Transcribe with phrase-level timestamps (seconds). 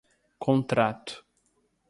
[0.41, 1.21] contrato